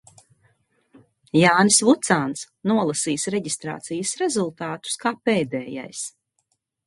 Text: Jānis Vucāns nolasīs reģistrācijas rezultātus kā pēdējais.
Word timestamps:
Jānis 1.39 1.77
Vucāns 1.89 2.47
nolasīs 2.71 3.27
reģistrācijas 3.35 4.13
rezultātus 4.23 4.99
kā 5.05 5.13
pēdējais. 5.29 6.03